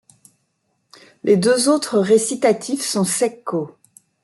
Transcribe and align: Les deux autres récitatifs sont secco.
Les 1.23 1.37
deux 1.37 1.69
autres 1.69 1.99
récitatifs 1.99 2.81
sont 2.81 3.03
secco. 3.03 3.77